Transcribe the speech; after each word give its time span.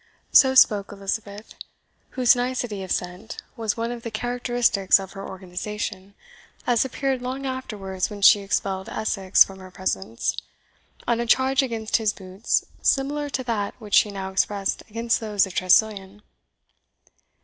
So 0.31 0.55
spoke 0.55 0.91
Elizabeth, 0.91 1.53
whose 2.17 2.35
nicety 2.35 2.81
of 2.81 2.91
scent 2.91 3.37
was 3.55 3.77
one 3.77 3.91
of 3.91 4.01
the 4.01 4.09
characteristics 4.09 4.99
of 4.99 5.11
her 5.11 5.23
organization, 5.29 6.15
as 6.65 6.83
appeared 6.83 7.21
long 7.21 7.45
afterwards 7.45 8.09
when 8.09 8.23
she 8.23 8.39
expelled 8.39 8.89
Essex 8.89 9.43
from 9.45 9.59
her 9.59 9.69
presence, 9.69 10.35
on 11.07 11.19
a 11.19 11.27
charge 11.27 11.61
against 11.61 11.97
his 11.97 12.13
boots 12.13 12.65
similar 12.81 13.29
to 13.29 13.43
that 13.43 13.75
which 13.79 13.93
she 13.93 14.09
now 14.09 14.31
expressed 14.31 14.81
against 14.89 15.19
those 15.19 15.45
of 15.45 15.53
Tressilian. 15.53 16.23